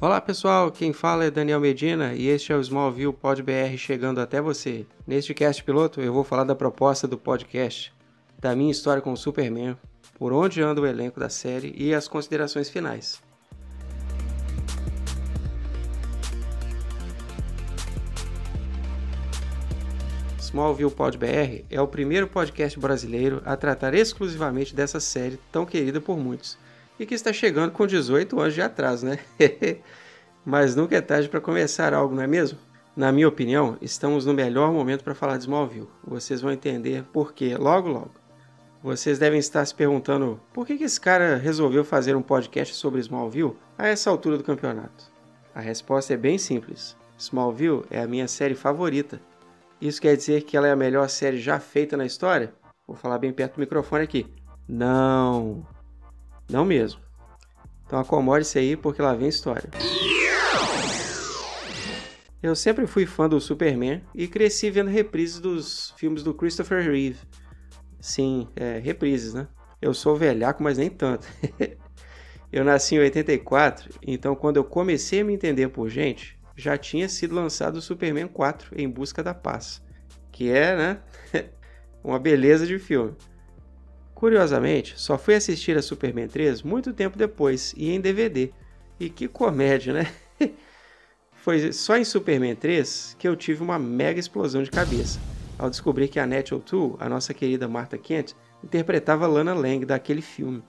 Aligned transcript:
Olá 0.00 0.20
pessoal, 0.20 0.72
quem 0.72 0.92
fala 0.92 1.24
é 1.24 1.30
Daniel 1.30 1.60
Medina 1.60 2.14
e 2.14 2.26
este 2.26 2.52
é 2.52 2.56
o 2.56 2.60
Smallville 2.60 3.12
Pod 3.12 3.40
BR 3.40 3.76
chegando 3.78 4.20
até 4.20 4.40
você. 4.40 4.84
Neste 5.06 5.32
cast 5.32 5.62
piloto 5.62 6.00
eu 6.00 6.12
vou 6.12 6.24
falar 6.24 6.42
da 6.42 6.54
proposta 6.54 7.06
do 7.06 7.16
podcast, 7.16 7.94
da 8.38 8.56
minha 8.56 8.72
história 8.72 9.00
com 9.00 9.12
o 9.12 9.16
Superman, 9.16 9.78
por 10.18 10.32
onde 10.32 10.60
anda 10.60 10.80
o 10.80 10.86
elenco 10.86 11.20
da 11.20 11.28
série 11.28 11.72
e 11.76 11.94
as 11.94 12.08
considerações 12.08 12.68
finais. 12.68 13.22
Smallville 20.40 20.90
Pod 20.90 21.16
BR 21.16 21.64
é 21.70 21.80
o 21.80 21.86
primeiro 21.86 22.26
podcast 22.26 22.78
brasileiro 22.80 23.40
a 23.44 23.56
tratar 23.56 23.94
exclusivamente 23.94 24.74
dessa 24.74 24.98
série 24.98 25.38
tão 25.52 25.64
querida 25.64 26.00
por 26.00 26.18
muitos 26.18 26.58
e 26.98 27.06
que 27.06 27.14
está 27.14 27.32
chegando 27.32 27.72
com 27.72 27.86
18 27.86 28.38
anos 28.40 28.54
de 28.54 28.62
atraso, 28.62 29.06
né? 29.06 29.18
Mas 30.44 30.76
nunca 30.76 30.96
é 30.96 31.00
tarde 31.00 31.28
para 31.28 31.40
começar 31.40 31.94
algo, 31.94 32.14
não 32.14 32.22
é 32.22 32.26
mesmo? 32.26 32.58
Na 32.96 33.10
minha 33.10 33.28
opinião, 33.28 33.76
estamos 33.80 34.26
no 34.26 34.34
melhor 34.34 34.72
momento 34.72 35.02
para 35.02 35.14
falar 35.14 35.36
de 35.36 35.44
Smallville. 35.44 35.88
Vocês 36.06 36.40
vão 36.40 36.52
entender 36.52 37.02
por 37.12 37.32
quê 37.32 37.56
logo 37.56 37.88
logo. 37.88 38.12
Vocês 38.82 39.18
devem 39.18 39.38
estar 39.38 39.64
se 39.64 39.74
perguntando 39.74 40.40
por 40.52 40.66
que, 40.66 40.76
que 40.76 40.84
esse 40.84 41.00
cara 41.00 41.36
resolveu 41.36 41.84
fazer 41.84 42.14
um 42.14 42.22
podcast 42.22 42.74
sobre 42.74 43.00
Smallville 43.00 43.56
a 43.78 43.88
essa 43.88 44.10
altura 44.10 44.36
do 44.36 44.44
campeonato. 44.44 45.10
A 45.54 45.60
resposta 45.60 46.12
é 46.12 46.16
bem 46.16 46.38
simples. 46.38 46.96
Smallville 47.18 47.84
é 47.90 48.00
a 48.00 48.06
minha 48.06 48.28
série 48.28 48.54
favorita 48.54 49.20
isso 49.84 50.00
quer 50.00 50.16
dizer 50.16 50.44
que 50.44 50.56
ela 50.56 50.66
é 50.66 50.70
a 50.70 50.76
melhor 50.76 51.08
série 51.10 51.38
já 51.38 51.60
feita 51.60 51.94
na 51.94 52.06
história? 52.06 52.54
Vou 52.86 52.96
falar 52.96 53.18
bem 53.18 53.32
perto 53.32 53.56
do 53.56 53.60
microfone 53.60 54.02
aqui. 54.02 54.26
Não. 54.66 55.66
Não 56.48 56.64
mesmo. 56.64 57.00
Então 57.86 57.98
acomode-se 57.98 58.58
aí 58.58 58.76
porque 58.76 59.02
lá 59.02 59.14
vem 59.14 59.28
história. 59.28 59.70
Eu 62.42 62.54
sempre 62.54 62.86
fui 62.86 63.06
fã 63.06 63.28
do 63.28 63.40
Superman 63.40 64.02
e 64.14 64.28
cresci 64.28 64.70
vendo 64.70 64.90
reprises 64.90 65.40
dos 65.40 65.94
filmes 65.96 66.22
do 66.22 66.34
Christopher 66.34 66.84
Reeve. 66.84 67.18
Sim, 68.00 68.48
é, 68.54 68.78
reprises, 68.78 69.32
né? 69.32 69.48
Eu 69.80 69.94
sou 69.94 70.14
velhaco, 70.14 70.62
mas 70.62 70.76
nem 70.76 70.90
tanto. 70.90 71.26
eu 72.52 72.62
nasci 72.62 72.96
em 72.96 72.98
84, 72.98 73.98
então 74.06 74.36
quando 74.36 74.58
eu 74.58 74.64
comecei 74.64 75.20
a 75.20 75.24
me 75.24 75.32
entender 75.32 75.68
por 75.68 75.88
gente, 75.88 76.38
já 76.54 76.76
tinha 76.76 77.08
sido 77.08 77.34
lançado 77.34 77.76
o 77.76 77.82
Superman 77.82 78.28
4 78.28 78.78
Em 78.78 78.88
Busca 78.88 79.22
da 79.22 79.32
Paz, 79.32 79.82
que 80.30 80.50
é, 80.50 80.76
né, 80.76 81.00
uma 82.04 82.18
beleza 82.18 82.66
de 82.66 82.78
filme. 82.78 83.16
Curiosamente, 84.14 84.94
só 84.96 85.18
fui 85.18 85.34
assistir 85.34 85.76
a 85.76 85.82
Superman 85.82 86.28
3 86.28 86.62
muito 86.62 86.92
tempo 86.92 87.18
depois 87.18 87.74
e 87.76 87.90
em 87.90 88.00
DVD. 88.00 88.52
E 88.98 89.10
que 89.10 89.26
comédia, 89.26 89.92
né? 89.92 90.12
Foi 91.32 91.72
só 91.72 91.96
em 91.96 92.04
Superman 92.04 92.54
3 92.54 93.16
que 93.18 93.26
eu 93.26 93.36
tive 93.36 93.62
uma 93.62 93.78
mega 93.78 94.18
explosão 94.18 94.62
de 94.62 94.70
cabeça, 94.70 95.18
ao 95.58 95.68
descobrir 95.68 96.08
que 96.08 96.18
a 96.18 96.24
Annette 96.24 96.54
O'Toole, 96.54 96.96
a 96.98 97.08
nossa 97.08 97.34
querida 97.34 97.68
Martha 97.68 97.98
Kent, 97.98 98.34
interpretava 98.62 99.26
Lana 99.26 99.52
Lang 99.52 99.84
daquele 99.84 100.22
filme. 100.22 100.62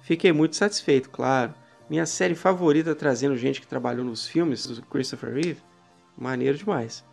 Fiquei 0.00 0.32
muito 0.32 0.56
satisfeito, 0.56 1.10
claro, 1.10 1.52
minha 1.90 2.06
série 2.06 2.34
favorita 2.34 2.94
trazendo 2.94 3.36
gente 3.36 3.60
que 3.60 3.66
trabalhou 3.66 4.04
nos 4.04 4.26
filmes 4.26 4.66
do 4.66 4.80
Christopher 4.82 5.34
Reeve. 5.34 5.62
Maneiro 6.16 6.56
demais. 6.56 7.04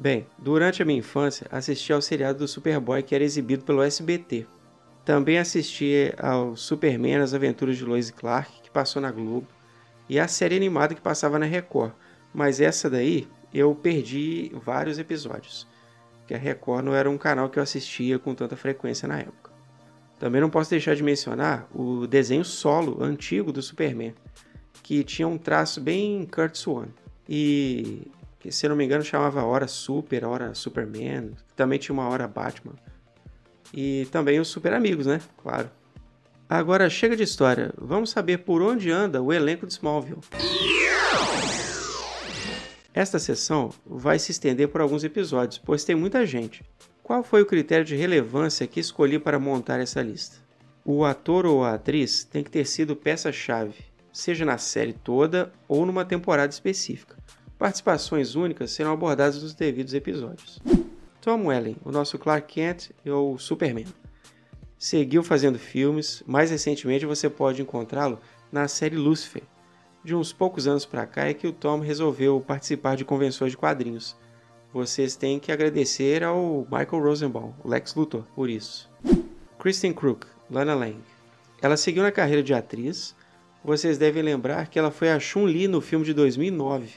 Bem, 0.00 0.28
durante 0.38 0.80
a 0.80 0.84
minha 0.84 1.00
infância 1.00 1.48
assisti 1.50 1.92
ao 1.92 2.00
seriado 2.00 2.38
do 2.38 2.46
Superboy 2.46 3.02
que 3.02 3.16
era 3.16 3.24
exibido 3.24 3.64
pelo 3.64 3.82
SBT. 3.82 4.46
Também 5.04 5.38
assisti 5.38 6.14
ao 6.16 6.54
Superman 6.54 7.16
As 7.16 7.34
Aventuras 7.34 7.76
de 7.76 7.84
Lois 7.84 8.08
Clark, 8.08 8.62
que 8.62 8.70
passou 8.70 9.02
na 9.02 9.10
Globo, 9.10 9.48
e 10.08 10.20
a 10.20 10.28
série 10.28 10.54
animada 10.54 10.94
que 10.94 11.00
passava 11.00 11.36
na 11.36 11.46
Record. 11.46 11.90
Mas 12.32 12.60
essa 12.60 12.88
daí 12.88 13.26
eu 13.52 13.74
perdi 13.74 14.52
vários 14.64 15.00
episódios, 15.00 15.66
que 16.28 16.34
a 16.34 16.38
Record 16.38 16.84
não 16.84 16.94
era 16.94 17.10
um 17.10 17.18
canal 17.18 17.50
que 17.50 17.58
eu 17.58 17.62
assistia 17.64 18.20
com 18.20 18.36
tanta 18.36 18.56
frequência 18.56 19.08
na 19.08 19.18
época. 19.18 19.50
Também 20.16 20.40
não 20.40 20.48
posso 20.48 20.70
deixar 20.70 20.94
de 20.94 21.02
mencionar 21.02 21.66
o 21.74 22.06
desenho 22.06 22.44
solo 22.44 23.02
antigo 23.02 23.50
do 23.50 23.60
Superman, 23.60 24.14
que 24.80 25.02
tinha 25.02 25.26
um 25.26 25.36
traço 25.36 25.80
bem 25.80 26.24
Kurt 26.24 26.54
Swan. 26.54 26.86
E 27.28 28.08
que, 28.38 28.52
se 28.52 28.68
não 28.68 28.76
me 28.76 28.84
engano, 28.84 29.04
chamava 29.04 29.42
Hora 29.44 29.66
Super, 29.66 30.24
Hora 30.24 30.54
Superman. 30.54 31.32
Também 31.56 31.78
tinha 31.78 31.92
uma 31.92 32.08
Hora 32.08 32.28
Batman. 32.28 32.74
E 33.72 34.06
também 34.10 34.40
os 34.40 34.48
Super 34.48 34.72
Amigos, 34.72 35.06
né? 35.06 35.20
Claro. 35.42 35.70
Agora 36.48 36.88
chega 36.88 37.14
de 37.14 37.22
história, 37.22 37.74
vamos 37.76 38.08
saber 38.08 38.38
por 38.38 38.62
onde 38.62 38.90
anda 38.90 39.20
o 39.22 39.32
elenco 39.32 39.66
de 39.66 39.72
Smallville. 39.74 40.22
Esta 42.94 43.18
sessão 43.18 43.70
vai 43.84 44.18
se 44.18 44.32
estender 44.32 44.68
por 44.68 44.80
alguns 44.80 45.04
episódios, 45.04 45.58
pois 45.58 45.84
tem 45.84 45.94
muita 45.94 46.24
gente. 46.24 46.64
Qual 47.02 47.22
foi 47.22 47.42
o 47.42 47.46
critério 47.46 47.84
de 47.84 47.94
relevância 47.94 48.66
que 48.66 48.80
escolhi 48.80 49.18
para 49.18 49.38
montar 49.38 49.78
essa 49.78 50.00
lista? 50.00 50.38
O 50.82 51.04
ator 51.04 51.44
ou 51.44 51.62
a 51.62 51.74
atriz 51.74 52.24
tem 52.24 52.42
que 52.42 52.50
ter 52.50 52.64
sido 52.64 52.96
peça-chave, 52.96 53.74
seja 54.10 54.46
na 54.46 54.56
série 54.56 54.94
toda 54.94 55.52
ou 55.68 55.84
numa 55.84 56.04
temporada 56.04 56.50
específica. 56.50 57.17
Participações 57.58 58.34
únicas 58.34 58.70
serão 58.70 58.92
abordadas 58.92 59.42
nos 59.42 59.54
devidos 59.54 59.94
episódios. 59.94 60.60
Tom 61.20 61.46
Welling, 61.46 61.76
o 61.84 61.90
nosso 61.90 62.18
Clark 62.18 62.52
Kent 62.52 62.90
e 63.04 63.10
o 63.10 63.36
Superman. 63.36 63.86
Seguiu 64.78 65.22
fazendo 65.24 65.58
filmes, 65.58 66.22
mais 66.26 66.50
recentemente 66.50 67.04
você 67.04 67.28
pode 67.28 67.60
encontrá-lo 67.60 68.20
na 68.52 68.68
série 68.68 68.96
Lucifer. 68.96 69.42
De 70.04 70.14
uns 70.14 70.32
poucos 70.32 70.68
anos 70.68 70.86
para 70.86 71.04
cá 71.06 71.26
é 71.26 71.34
que 71.34 71.46
o 71.46 71.52
Tom 71.52 71.80
resolveu 71.80 72.40
participar 72.40 72.96
de 72.96 73.04
convenções 73.04 73.50
de 73.50 73.58
quadrinhos 73.58 74.16
vocês 74.72 75.16
têm 75.16 75.38
que 75.38 75.50
agradecer 75.50 76.22
ao 76.22 76.66
Michael 76.70 77.02
Rosenbaum, 77.02 77.54
Lex 77.64 77.94
Luthor, 77.94 78.24
por 78.34 78.50
isso. 78.50 78.90
Kristen 79.58 79.94
Crook, 79.94 80.26
Lana 80.50 80.74
Lang. 80.74 80.98
Ela 81.62 81.76
seguiu 81.76 82.02
na 82.02 82.12
carreira 82.12 82.42
de 82.42 82.52
atriz. 82.52 83.16
Vocês 83.64 83.96
devem 83.96 84.22
lembrar 84.22 84.68
que 84.68 84.78
ela 84.78 84.90
foi 84.90 85.10
a 85.10 85.18
Chun-Li 85.18 85.66
no 85.68 85.80
filme 85.80 86.04
de 86.04 86.12
2009. 86.12 86.90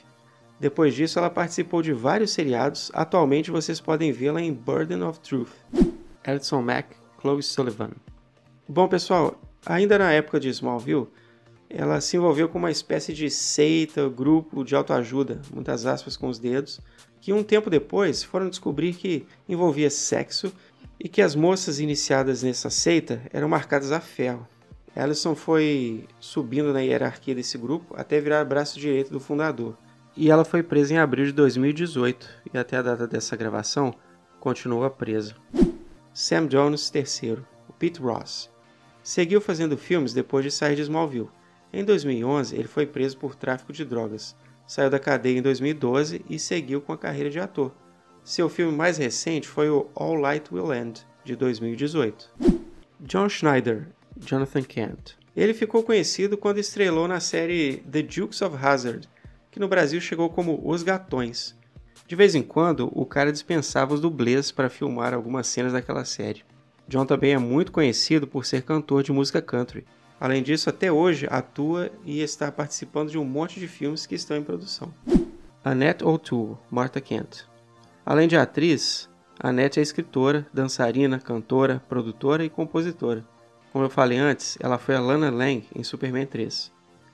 Depois 0.62 0.94
disso, 0.94 1.18
ela 1.18 1.32
participou 1.32 1.82
de 1.82 1.92
vários 1.92 2.30
seriados. 2.30 2.92
Atualmente, 2.94 3.50
vocês 3.50 3.82
podem 3.82 4.12
vê-la 4.12 4.40
em 4.40 4.54
Burden 4.54 5.02
of 5.02 5.20
Truth. 5.20 5.50
Edson 6.24 6.62
Mack, 6.62 6.96
Chloe 7.20 7.42
Sullivan. 7.42 7.90
Bom, 8.70 8.88
pessoal, 8.88 9.42
ainda 9.66 9.98
na 9.98 10.12
época 10.12 10.40
de 10.40 10.50
Smallville, 10.50 11.08
ela 11.68 12.00
se 12.00 12.16
envolveu 12.16 12.48
com 12.48 12.60
uma 12.60 12.70
espécie 12.70 13.12
de 13.12 13.28
seita, 13.28 14.08
grupo 14.08 14.64
de 14.64 14.76
autoajuda, 14.76 15.42
muitas 15.52 15.88
aspas 15.88 16.16
com 16.16 16.28
os 16.28 16.38
dedos, 16.38 16.80
que 17.20 17.34
um 17.34 17.42
tempo 17.42 17.68
depois 17.68 18.22
foram 18.22 18.48
descobrir 18.48 18.94
que 18.94 19.26
envolvia 19.50 19.90
sexo 19.90 20.54
e 21.00 21.10
que 21.10 21.24
as 21.24 21.34
moças 21.34 21.80
iniciadas 21.80 22.44
nessa 22.44 22.70
seita 22.70 23.24
eram 23.34 23.50
marcadas 23.50 23.92
a 23.92 24.00
ferro. 24.00 24.48
Allison 24.96 25.34
foi 25.34 26.06
subindo 26.20 26.72
na 26.72 26.82
hierarquia 26.82 27.34
desse 27.34 27.58
grupo 27.58 27.96
até 27.98 28.22
virar 28.22 28.46
braço 28.46 28.80
direito 28.80 29.12
do 29.12 29.20
fundador. 29.20 29.76
E 30.22 30.30
ela 30.30 30.46
foi 30.46 30.62
presa 30.62 30.94
em 30.94 30.98
abril 31.00 31.26
de 31.26 31.32
2018 31.32 32.30
e 32.54 32.56
até 32.56 32.78
a 32.78 32.84
data 32.84 33.08
dessa 33.08 33.36
gravação 33.36 33.92
continua 34.40 34.88
presa. 34.88 35.34
Sam 36.14 36.46
Jones 36.46 36.92
III, 36.94 37.40
o 37.68 37.74
Pete 37.74 38.00
Ross, 38.00 38.48
seguiu 39.02 39.42
fazendo 39.42 39.76
filmes 39.76 40.14
depois 40.14 40.46
de 40.46 40.52
sair 40.52 40.76
de 40.76 40.84
Smallville. 40.84 41.32
Em 41.74 41.84
2011, 41.84 42.56
ele 42.56 42.68
foi 42.68 42.86
preso 42.86 43.18
por 43.18 43.34
tráfico 43.34 43.74
de 43.74 43.84
drogas 43.84 44.36
saiu 44.68 44.92
da 44.92 45.00
cadeia 45.00 45.40
em 45.40 45.42
2012 45.42 46.24
e 46.30 46.38
seguiu 46.38 46.82
com 46.82 46.94
a 46.94 46.98
carreira 47.00 47.32
de 47.32 47.40
ator. 47.40 47.74
Seu 48.24 48.48
filme 48.48 48.72
mais 48.72 49.00
recente 49.00 49.48
foi 49.48 49.72
o 49.72 49.90
All 49.96 50.14
Light 50.14 50.54
Will 50.54 50.72
End, 50.72 51.04
de 51.26 51.36
2018. 51.36 52.32
John 53.00 53.28
Schneider, 53.28 53.88
Jonathan 54.20 54.62
Kent. 54.62 55.18
Ele 55.36 55.56
ficou 55.56 55.82
conhecido 55.82 56.38
quando 56.38 56.60
estrelou 56.60 57.08
na 57.08 57.20
série 57.20 57.84
The 57.92 58.04
Dukes 58.04 58.42
of 58.44 58.56
Hazzard, 58.56 59.10
que 59.52 59.60
no 59.60 59.68
Brasil 59.68 60.00
chegou 60.00 60.30
como 60.30 60.60
Os 60.64 60.82
Gatões. 60.82 61.56
De 62.08 62.16
vez 62.16 62.34
em 62.34 62.42
quando, 62.42 62.90
o 62.94 63.06
cara 63.06 63.32
dispensava 63.32 63.94
os 63.94 64.02
dublês 64.02 64.52
para 64.52 64.70
filmar 64.70 65.14
algumas 65.14 65.48
cenas 65.48 65.74
daquela 65.74 66.06
série. 66.06 66.44
John 66.88 67.06
também 67.06 67.34
é 67.34 67.38
muito 67.38 67.72
conhecido 67.72 68.26
por 68.26 68.46
ser 68.46 68.64
cantor 68.64 69.04
de 69.04 69.12
música 69.12 69.42
country. 69.42 69.86
Além 70.20 70.44
disso, 70.44 70.70
até 70.70 70.92
hoje 70.92 71.28
atua 71.30 71.90
e 72.06 72.22
está 72.22 72.52
participando 72.52 73.12
de 73.12 73.18
um 73.18 73.26
monte 73.26 73.60
de 73.60 73.68
filmes 73.68 74.06
que 74.06 74.16
estão 74.16 74.38
em 74.38 74.44
produção. 74.44 74.94
Annette 75.64 76.04
O'Toole, 76.04 76.58
Martha 76.70 77.00
Kent. 77.00 77.46
Além 78.06 78.28
de 78.28 78.36
atriz, 78.36 79.10
Annette 79.40 79.80
é 79.80 79.84
escritora, 79.84 80.46
dançarina, 80.54 81.20
cantora, 81.20 81.82
produtora 81.88 82.44
e 82.44 82.50
compositora. 82.50 83.24
Como 83.72 83.86
eu 83.86 83.90
falei 83.90 84.18
antes, 84.18 84.58
ela 84.60 84.78
foi 84.78 84.96
a 84.96 85.00
Lana 85.00 85.32
Lang 85.32 85.66
em 85.74 85.84
Superman 85.84 86.26
3. 86.26 86.72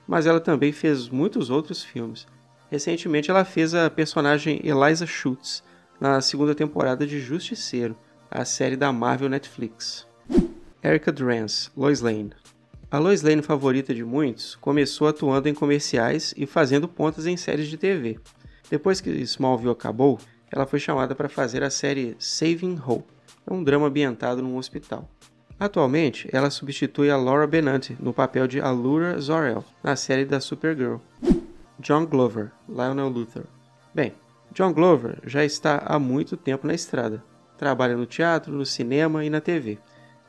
Mas 0.08 0.26
ela 0.26 0.40
também 0.40 0.72
fez 0.72 1.10
muitos 1.10 1.50
outros 1.50 1.84
filmes. 1.84 2.26
Recentemente 2.70 3.30
ela 3.30 3.44
fez 3.44 3.74
a 3.74 3.90
personagem 3.90 4.60
Eliza 4.64 5.06
Schutz 5.06 5.62
na 6.00 6.20
segunda 6.22 6.54
temporada 6.54 7.06
de 7.06 7.20
Justiceiro, 7.20 7.94
a 8.30 8.44
série 8.44 8.76
da 8.76 8.90
Marvel 8.90 9.28
Netflix. 9.28 10.06
Erica 10.82 11.12
Drance, 11.12 11.70
Lois 11.76 12.00
Lane. 12.00 12.32
A 12.90 12.98
Lois 12.98 13.20
Lane, 13.20 13.42
favorita 13.42 13.94
de 13.94 14.02
muitos, 14.02 14.56
começou 14.56 15.08
atuando 15.08 15.46
em 15.46 15.54
comerciais 15.54 16.32
e 16.36 16.46
fazendo 16.46 16.88
pontas 16.88 17.26
em 17.26 17.36
séries 17.36 17.68
de 17.68 17.76
TV. 17.76 18.18
Depois 18.70 19.00
que 19.00 19.10
Smallville 19.10 19.72
acabou, 19.72 20.18
ela 20.50 20.66
foi 20.66 20.78
chamada 20.78 21.14
para 21.14 21.28
fazer 21.28 21.62
a 21.62 21.68
série 21.68 22.16
Saving 22.18 22.80
Hope, 22.86 23.12
um 23.50 23.62
drama 23.62 23.88
ambientado 23.88 24.42
num 24.42 24.56
hospital. 24.56 25.06
Atualmente, 25.60 26.28
ela 26.32 26.50
substitui 26.50 27.10
a 27.10 27.16
Laura 27.16 27.46
Benanti 27.46 27.96
no 27.98 28.12
papel 28.12 28.46
de 28.46 28.60
Allura 28.60 29.18
Zor-El 29.18 29.64
na 29.82 29.96
série 29.96 30.24
da 30.24 30.40
Supergirl. 30.40 30.98
John 31.80 32.06
Glover, 32.06 32.52
Lionel 32.68 33.08
Luthor. 33.08 33.44
Bem, 33.92 34.14
John 34.52 34.72
Glover 34.72 35.18
já 35.24 35.44
está 35.44 35.82
há 35.84 35.98
muito 35.98 36.36
tempo 36.36 36.66
na 36.66 36.74
estrada. 36.74 37.24
Trabalha 37.56 37.96
no 37.96 38.06
teatro, 38.06 38.52
no 38.52 38.64
cinema 38.64 39.24
e 39.24 39.30
na 39.30 39.40
TV. 39.40 39.78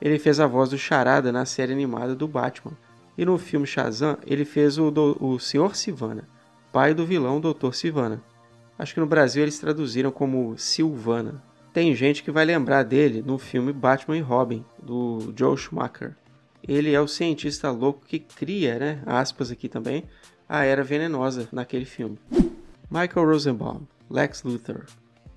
Ele 0.02 0.18
fez 0.18 0.40
a 0.40 0.48
voz 0.48 0.72
do 0.72 0.78
Charada 0.78 1.32
na 1.32 1.46
série 1.46 1.74
animada 1.74 2.16
do 2.16 2.28
Batman. 2.28 2.76
E 3.16 3.24
no 3.24 3.38
filme 3.38 3.68
Shazam, 3.68 4.18
ele 4.26 4.46
fez 4.46 4.78
o, 4.80 4.90
do, 4.90 5.16
o 5.20 5.38
Sr. 5.40 5.76
Sivana, 5.76 6.28
pai 6.72 6.94
do 6.94 7.06
vilão 7.06 7.40
Dr. 7.40 7.74
Sivana. 7.74 8.24
Acho 8.80 8.94
que 8.94 9.00
no 9.00 9.06
Brasil 9.06 9.44
eles 9.44 9.60
traduziram 9.60 10.10
como 10.10 10.58
Silvana. 10.58 11.44
Tem 11.72 11.94
gente 11.94 12.24
que 12.24 12.32
vai 12.32 12.46
lembrar 12.46 12.84
dele 12.84 13.22
no 13.22 13.38
filme 13.38 13.72
Batman 13.72 14.18
e 14.18 14.22
Robin, 14.22 14.66
do 14.82 15.32
Joe 15.38 15.56
Schumacher. 15.56 16.16
Ele 16.68 16.94
é 16.94 17.00
o 17.00 17.08
cientista 17.08 17.70
louco 17.70 18.06
que 18.06 18.20
cria, 18.20 18.80
né, 18.80 19.04
aspas 19.06 19.52
aqui 19.52 19.70
também, 19.70 20.04
a 20.48 20.64
Era 20.64 20.84
Venenosa 20.84 21.48
naquele 21.52 21.86
filme. 21.86 22.18
Michael 22.90 23.28
Rosenbaum, 23.28 23.82
Lex 24.10 24.42
Luthor. 24.42 24.86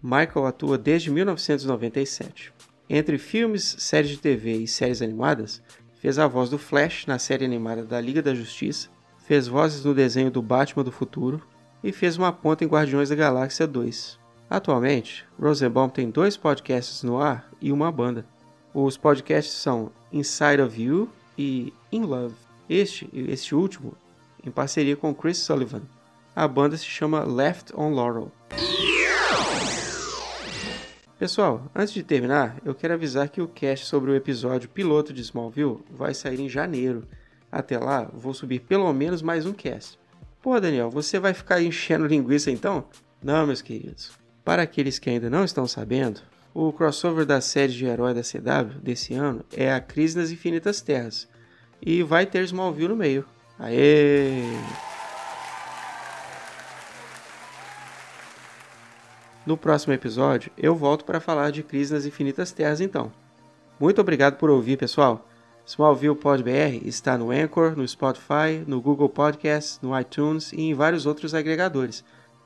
Michael 0.02 0.46
atua 0.46 0.78
desde 0.78 1.10
1997. 1.10 2.52
Entre 2.88 3.18
filmes, 3.18 3.76
séries 3.78 4.10
de 4.10 4.18
TV 4.18 4.56
e 4.56 4.66
séries 4.66 5.02
animadas, 5.02 5.62
fez 6.00 6.18
a 6.18 6.26
voz 6.26 6.48
do 6.48 6.58
Flash 6.58 7.06
na 7.06 7.18
série 7.18 7.44
animada 7.44 7.84
da 7.84 8.00
Liga 8.00 8.22
da 8.22 8.34
Justiça, 8.34 8.88
fez 9.18 9.46
vozes 9.46 9.84
no 9.84 9.94
desenho 9.94 10.30
do 10.30 10.42
Batman 10.42 10.82
do 10.82 10.90
Futuro 10.90 11.42
e 11.84 11.92
fez 11.92 12.16
uma 12.16 12.32
ponta 12.32 12.64
em 12.64 12.68
Guardiões 12.68 13.10
da 13.10 13.14
Galáxia 13.14 13.66
2. 13.66 14.21
Atualmente, 14.52 15.24
Rosenbaum 15.40 15.88
tem 15.88 16.10
dois 16.10 16.36
podcasts 16.36 17.02
no 17.02 17.18
ar 17.18 17.48
e 17.58 17.72
uma 17.72 17.90
banda. 17.90 18.26
Os 18.74 18.98
podcasts 18.98 19.54
são 19.54 19.90
Inside 20.12 20.60
of 20.60 20.78
You 20.78 21.08
e 21.38 21.72
In 21.90 22.02
Love. 22.02 22.34
Este, 22.68 23.08
este 23.14 23.54
último, 23.54 23.94
em 24.44 24.50
parceria 24.50 24.94
com 24.94 25.14
Chris 25.14 25.38
Sullivan. 25.38 25.80
A 26.36 26.46
banda 26.46 26.76
se 26.76 26.84
chama 26.84 27.24
Left 27.24 27.74
on 27.74 27.94
Laurel. 27.94 28.30
Pessoal, 31.18 31.62
antes 31.74 31.94
de 31.94 32.02
terminar, 32.02 32.58
eu 32.62 32.74
quero 32.74 32.92
avisar 32.92 33.30
que 33.30 33.40
o 33.40 33.48
cast 33.48 33.86
sobre 33.86 34.10
o 34.10 34.14
episódio 34.14 34.68
piloto 34.68 35.14
de 35.14 35.22
Smallville 35.22 35.82
vai 35.90 36.12
sair 36.12 36.38
em 36.38 36.48
janeiro. 36.50 37.08
Até 37.50 37.78
lá, 37.78 38.06
vou 38.12 38.34
subir 38.34 38.60
pelo 38.60 38.92
menos 38.92 39.22
mais 39.22 39.46
um 39.46 39.54
cast. 39.54 39.98
Pô, 40.42 40.60
Daniel, 40.60 40.90
você 40.90 41.18
vai 41.18 41.32
ficar 41.32 41.62
enchendo 41.62 42.06
linguiça 42.06 42.50
então? 42.50 42.84
Não, 43.22 43.46
meus 43.46 43.62
queridos. 43.62 44.20
Para 44.44 44.62
aqueles 44.62 44.98
que 44.98 45.08
ainda 45.08 45.30
não 45.30 45.44
estão 45.44 45.68
sabendo, 45.68 46.20
o 46.52 46.72
crossover 46.72 47.24
da 47.24 47.40
série 47.40 47.72
de 47.72 47.84
herói 47.84 48.12
da 48.12 48.22
CW 48.22 48.80
desse 48.82 49.14
ano 49.14 49.44
é 49.52 49.72
a 49.72 49.80
Crise 49.80 50.18
nas 50.18 50.30
Infinitas 50.30 50.80
Terras. 50.80 51.28
E 51.80 52.02
vai 52.02 52.26
ter 52.26 52.42
Smallville 52.44 52.88
no 52.88 52.96
meio. 52.96 53.24
Aê! 53.58 54.42
No 59.46 59.56
próximo 59.56 59.92
episódio, 59.92 60.50
eu 60.56 60.74
volto 60.74 61.04
para 61.04 61.20
falar 61.20 61.50
de 61.50 61.62
Crise 61.62 61.94
nas 61.94 62.04
Infinitas 62.04 62.52
Terras 62.52 62.80
então. 62.80 63.12
Muito 63.78 64.00
obrigado 64.00 64.36
por 64.36 64.50
ouvir, 64.50 64.76
pessoal. 64.76 65.28
Smallville 65.64 66.16
Pod 66.16 66.42
BR 66.42 66.84
está 66.84 67.16
no 67.16 67.30
Anchor, 67.30 67.76
no 67.76 67.86
Spotify, 67.86 68.64
no 68.66 68.80
Google 68.80 69.08
Podcasts, 69.08 69.78
no 69.80 69.98
iTunes 69.98 70.52
e 70.52 70.62
em 70.62 70.74
vários 70.74 71.06
outros 71.06 71.34
agregadores. 71.34 72.04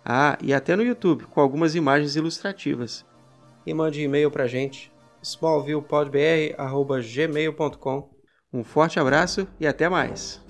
Ah, 0.09 0.39
e 0.41 0.55
até 0.55 0.77
no 0.77 0.85
YouTube, 0.85 1.25
com 1.25 1.41
algumas 1.41 1.75
imagens 1.75 2.15
ilustrativas. 2.15 3.05
E 3.67 3.75
mande 3.75 4.01
e-mail 4.01 4.31
pra 4.31 4.47
gente, 4.47 4.93
smallvillepodbr.gmail.com. 5.21 8.11
Um 8.53 8.63
forte 8.63 9.01
abraço 9.01 9.49
e 9.59 9.67
até 9.67 9.89
mais! 9.89 10.46